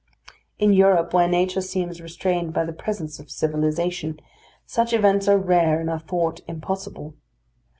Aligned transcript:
In 0.57 0.73
Europe, 0.73 1.13
where 1.13 1.27
nature 1.27 1.61
seems 1.61 2.01
restrained 2.01 2.53
by 2.53 2.65
the 2.65 2.73
presence 2.73 3.19
of 3.19 3.29
civilisation, 3.29 4.19
such 4.65 4.93
events 4.93 5.27
are 5.27 5.37
rare 5.37 5.79
and 5.79 5.91
are 5.91 5.99
thought 5.99 6.41
impossible. 6.47 7.13